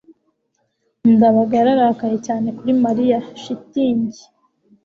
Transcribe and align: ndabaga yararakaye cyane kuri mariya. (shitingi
ndabaga 1.13 1.53
yararakaye 1.59 2.17
cyane 2.27 2.47
kuri 2.57 2.71
mariya. 2.83 3.19
(shitingi 3.41 4.21